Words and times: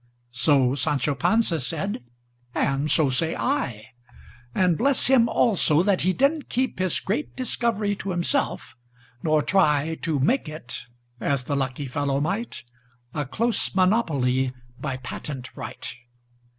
So 0.33 0.73
Sancho 0.73 1.13
Panza 1.13 1.59
said, 1.59 2.03
and 2.55 2.89
so 2.89 3.11
say 3.11 3.35
I:And 3.35 4.75
bless 4.75 5.05
him, 5.05 5.29
also, 5.29 5.83
that 5.83 6.01
he 6.01 6.11
did 6.11 6.31
n't 6.31 6.49
keepHis 6.49 7.05
great 7.05 7.35
discovery 7.35 7.95
to 7.97 8.09
himself; 8.09 8.75
nor 9.21 9.43
tryTo 9.43 10.19
make 10.19 10.49
it—as 10.49 11.43
the 11.43 11.53
lucky 11.55 11.85
fellow 11.85 12.19
might—A 12.19 13.27
close 13.27 13.75
monopoly 13.75 14.51
by 14.79 14.97
patent 14.97 15.55
right! 15.55 15.93